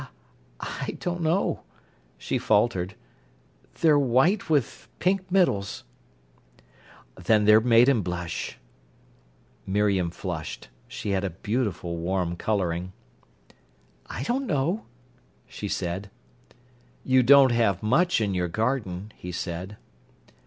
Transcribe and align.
"I 0.59 0.97
don't 0.99 1.21
know," 1.21 1.61
she 2.17 2.39
faltered. 2.39 2.95
"They're 3.81 3.99
white 3.99 4.49
with 4.49 4.87
pink 4.97 5.29
middles." 5.31 5.83
"Then 7.15 7.45
they're 7.45 7.61
maiden 7.61 8.01
blush." 8.01 8.57
Miriam 9.67 10.09
flushed. 10.09 10.69
She 10.87 11.11
had 11.11 11.23
a 11.23 11.29
beautiful 11.29 11.97
warm 11.97 12.35
colouring. 12.35 12.93
"I 14.07 14.23
don't 14.23 14.47
know," 14.47 14.85
she 15.45 15.67
said. 15.67 16.09
"You 17.05 17.21
don't 17.21 17.51
have 17.51 17.83
much 17.83 18.19
in 18.19 18.33
your 18.33 18.47
garden," 18.47 19.11
he 19.15 19.31
said. 19.31 19.77